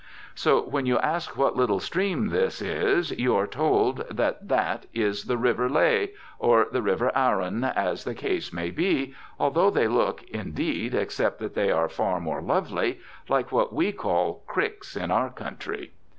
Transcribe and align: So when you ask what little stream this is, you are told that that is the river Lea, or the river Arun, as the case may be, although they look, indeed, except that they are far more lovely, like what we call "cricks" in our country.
So 0.33 0.63
when 0.67 0.87
you 0.87 0.97
ask 0.97 1.37
what 1.37 1.55
little 1.55 1.79
stream 1.79 2.29
this 2.29 2.59
is, 2.59 3.11
you 3.19 3.35
are 3.35 3.45
told 3.45 3.97
that 4.09 4.47
that 4.47 4.87
is 4.95 5.25
the 5.25 5.37
river 5.37 5.69
Lea, 5.69 6.09
or 6.39 6.65
the 6.71 6.81
river 6.81 7.11
Arun, 7.15 7.63
as 7.63 8.03
the 8.03 8.15
case 8.15 8.51
may 8.51 8.71
be, 8.71 9.13
although 9.39 9.69
they 9.69 9.87
look, 9.87 10.23
indeed, 10.23 10.95
except 10.95 11.37
that 11.41 11.53
they 11.53 11.69
are 11.71 11.87
far 11.87 12.19
more 12.19 12.41
lovely, 12.41 12.99
like 13.29 13.51
what 13.51 13.73
we 13.73 13.91
call 13.91 14.41
"cricks" 14.47 14.95
in 14.95 15.11
our 15.11 15.29
country. 15.29 15.91